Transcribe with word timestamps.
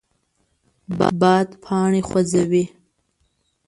باد 1.19 1.47
پاڼې 1.63 2.01
خوځوي 2.09 2.63